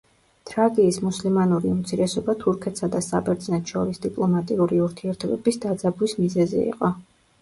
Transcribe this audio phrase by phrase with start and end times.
[0.51, 6.93] თრაკიის მუსლიმანური უმცირესობა თურქეთსა და საბერძნეთს შორის დიპლომატიური ურთიერთობების დაძაბვის მიზეზი იყო.